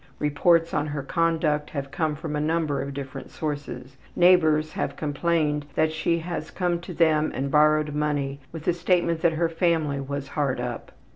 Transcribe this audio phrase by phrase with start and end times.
[0.17, 3.97] Reports on her conduct have come from a number of different sources.
[4.15, 9.21] Neighbors have complained that she has come to them and borrowed money with the statement
[9.21, 10.91] that her family was hard up.